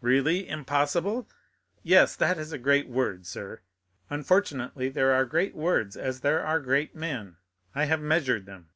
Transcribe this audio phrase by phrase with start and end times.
[0.00, 1.28] "Really impossible!
[1.82, 3.60] Yes—that is a great word, sir.
[4.08, 7.38] Unfortunately, there are great words, as there are great men;
[7.74, 8.68] I have measured them.